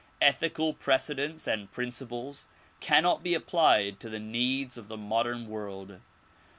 Ethical 0.19 0.73
precedents 0.73 1.45
and 1.45 1.71
principles 1.71 2.47
cannot 2.79 3.21
be 3.21 3.35
applied 3.35 3.99
to 3.99 4.09
the 4.09 4.17
needs 4.17 4.75
of 4.75 4.87
the 4.87 4.97
modern 4.97 5.45
world. 5.47 5.99